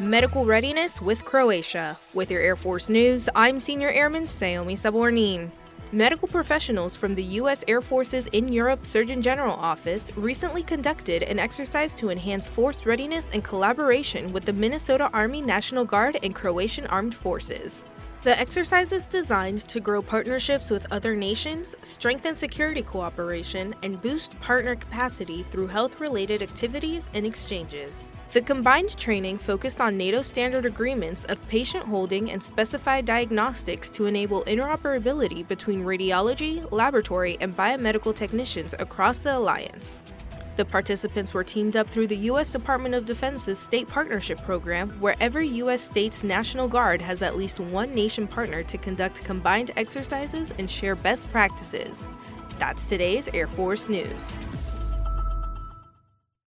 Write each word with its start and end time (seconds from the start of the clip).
Medical 0.00 0.44
Readiness 0.44 1.02
with 1.02 1.24
Croatia. 1.24 1.98
With 2.14 2.30
your 2.30 2.40
Air 2.40 2.54
Force 2.54 2.88
News, 2.88 3.28
I'm 3.34 3.58
Senior 3.58 3.88
Airman 3.88 4.26
Saomi 4.26 4.74
Sabornin. 4.78 5.50
Medical 5.90 6.28
professionals 6.28 6.96
from 6.96 7.16
the 7.16 7.24
U.S. 7.24 7.64
Air 7.66 7.80
Forces 7.80 8.28
in 8.28 8.52
Europe 8.52 8.86
Surgeon 8.86 9.20
General 9.22 9.56
Office 9.56 10.16
recently 10.16 10.62
conducted 10.62 11.24
an 11.24 11.40
exercise 11.40 11.92
to 11.94 12.10
enhance 12.10 12.46
force 12.46 12.86
readiness 12.86 13.26
and 13.32 13.42
collaboration 13.42 14.32
with 14.32 14.44
the 14.44 14.52
Minnesota 14.52 15.10
Army 15.12 15.42
National 15.42 15.84
Guard 15.84 16.16
and 16.22 16.32
Croatian 16.32 16.86
Armed 16.86 17.16
Forces. 17.16 17.84
The 18.22 18.36
exercise 18.36 18.92
is 18.92 19.06
designed 19.06 19.68
to 19.68 19.78
grow 19.78 20.02
partnerships 20.02 20.70
with 20.70 20.90
other 20.90 21.14
nations, 21.14 21.76
strengthen 21.84 22.34
security 22.34 22.82
cooperation, 22.82 23.76
and 23.84 24.02
boost 24.02 24.38
partner 24.40 24.74
capacity 24.74 25.44
through 25.44 25.68
health 25.68 26.00
related 26.00 26.42
activities 26.42 27.08
and 27.14 27.24
exchanges. 27.24 28.10
The 28.32 28.42
combined 28.42 28.96
training 28.96 29.38
focused 29.38 29.80
on 29.80 29.96
NATO 29.96 30.22
standard 30.22 30.66
agreements 30.66 31.24
of 31.26 31.48
patient 31.48 31.84
holding 31.84 32.32
and 32.32 32.42
specified 32.42 33.04
diagnostics 33.04 33.88
to 33.90 34.06
enable 34.06 34.42
interoperability 34.44 35.46
between 35.46 35.84
radiology, 35.84 36.70
laboratory, 36.72 37.38
and 37.40 37.56
biomedical 37.56 38.14
technicians 38.14 38.74
across 38.80 39.20
the 39.20 39.36
alliance. 39.36 40.02
The 40.58 40.64
participants 40.64 41.32
were 41.32 41.44
teamed 41.44 41.76
up 41.76 41.88
through 41.88 42.08
the 42.08 42.16
U.S. 42.16 42.50
Department 42.50 42.92
of 42.96 43.04
Defense's 43.04 43.60
State 43.60 43.86
Partnership 43.86 44.42
Program, 44.42 44.90
where 44.98 45.14
every 45.20 45.46
U.S. 45.62 45.80
state's 45.80 46.24
National 46.24 46.66
Guard 46.66 47.00
has 47.00 47.22
at 47.22 47.36
least 47.36 47.60
one 47.60 47.94
nation 47.94 48.26
partner 48.26 48.64
to 48.64 48.76
conduct 48.76 49.22
combined 49.22 49.70
exercises 49.76 50.52
and 50.58 50.68
share 50.68 50.96
best 50.96 51.30
practices. 51.30 52.08
That's 52.58 52.84
today's 52.84 53.28
Air 53.28 53.46
Force 53.46 53.88
News. 53.88 54.34